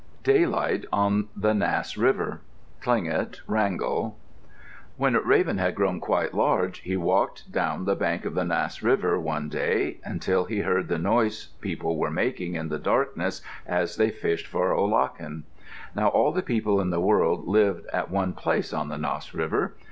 [0.23, 2.41] DAYLIGHT ON THE NASS RIVER
[2.81, 4.17] Tlingit (Wrangell)
[4.97, 9.19] When Raven had grown quite large he walked down the bank of the Nass River
[9.19, 14.09] one day, until he heard the noise people were making in the darkness as they
[14.09, 15.43] fished for olachen.
[15.95, 19.75] Now all the people in the world lived at one place on the Nass River.